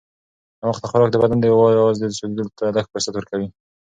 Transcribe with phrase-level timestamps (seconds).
[0.61, 1.45] ناوخته خوراک د بدن د
[1.85, 3.47] وازدې سوځېدو ته لږ فرصت ورکوي.